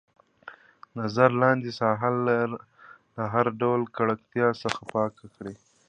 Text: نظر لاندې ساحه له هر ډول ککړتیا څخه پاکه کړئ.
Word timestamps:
نظر 0.99 1.29
لاندې 1.41 1.71
ساحه 1.79 2.09
له 3.17 3.23
هر 3.33 3.45
ډول 3.61 3.81
ککړتیا 3.95 4.47
څخه 4.63 4.81
پاکه 4.93 5.25
کړئ. 5.35 5.55